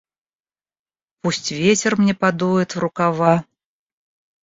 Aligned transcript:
Пусть 1.21 1.51
ветер 1.51 1.95
мне 2.01 2.15
подует 2.15 2.73
в 2.73 2.79
рукава. 2.79 3.45